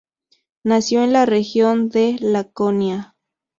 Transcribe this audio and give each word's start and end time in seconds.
Nació 0.63 1.03
en 1.03 1.13
la 1.13 1.27
región 1.27 1.89
de 1.89 2.17
Laconia. 2.19 3.15